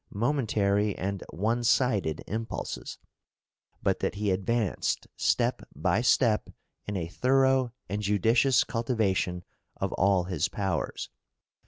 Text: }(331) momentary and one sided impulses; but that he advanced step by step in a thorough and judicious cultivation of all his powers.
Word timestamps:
}(331) 0.09 0.29
momentary 0.35 0.97
and 0.97 1.23
one 1.29 1.63
sided 1.63 2.23
impulses; 2.25 2.97
but 3.83 3.99
that 3.99 4.15
he 4.15 4.31
advanced 4.31 5.05
step 5.15 5.61
by 5.75 6.01
step 6.01 6.49
in 6.87 6.97
a 6.97 7.05
thorough 7.07 7.71
and 7.87 8.01
judicious 8.01 8.63
cultivation 8.63 9.43
of 9.77 9.93
all 9.93 10.23
his 10.23 10.47
powers. 10.47 11.11